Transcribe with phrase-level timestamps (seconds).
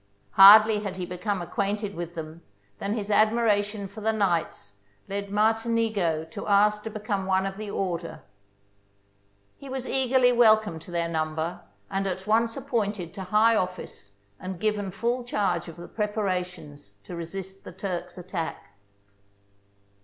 [0.31, 2.41] Hardly had he become acquainted with them
[2.79, 7.69] than his admiration for the knights led Martinigo to ask to become one of the
[7.69, 8.23] order.
[9.59, 13.29] He was eagerly welcomed to their number, and at once appointed THE BOOK OF FAMOUS
[13.29, 17.71] SIEGES to high office and given full charge of the prepara tions to resist the
[17.71, 18.73] Turks' attack.